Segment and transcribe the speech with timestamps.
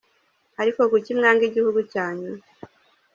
[0.61, 2.31] ariko kuki mwanga igihugu cyanyu?